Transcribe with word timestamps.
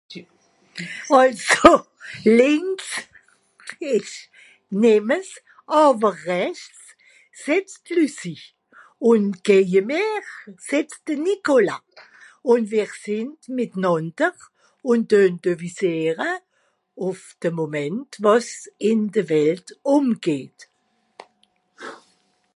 àlso 1.21 1.73
lìnks 2.37 2.89
esch 3.93 4.17
nemes 4.81 5.29
àwer 5.83 6.15
rechts 6.31 6.79
setzt 7.41 7.83
Lucie 7.95 8.43
ùn 9.09 9.23
geje 9.45 9.81
mer 9.91 10.23
setzt 10.69 10.99
de 11.07 11.13
Nicolas 11.27 11.85
ùn 12.51 12.61
ver 12.71 12.91
fìnd 13.03 13.39
mìtnànder 13.55 14.35
ùn 14.89 14.99
deun 15.11 15.33
deuvisiere 15.43 16.31
ùff 17.07 17.21
de 17.41 17.49
Moment 17.57 18.11
wàs 18.25 18.49
ìn 18.89 19.01
de 19.13 19.21
Welt 19.31 19.67
ùmgeht 19.95 20.55